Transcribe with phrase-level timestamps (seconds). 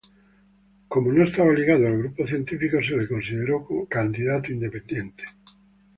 [0.87, 5.25] Como no estaba ligado al grupo científico se le consideró como candidato independiente.